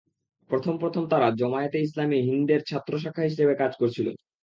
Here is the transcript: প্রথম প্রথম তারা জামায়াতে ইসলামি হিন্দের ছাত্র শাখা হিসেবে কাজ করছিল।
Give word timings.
প্রথম 0.49 0.75
প্রথম 0.77 1.03
তারা 1.11 1.27
জামায়াতে 1.39 1.77
ইসলামি 1.81 2.17
হিন্দের 2.27 2.61
ছাত্র 2.69 2.93
শাখা 3.03 3.23
হিসেবে 3.29 3.53
কাজ 3.61 3.71
করছিল। 3.81 4.07